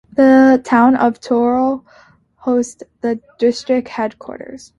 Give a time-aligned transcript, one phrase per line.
[0.13, 1.83] The town of Tororo
[2.37, 4.69] hosts the district headquarters.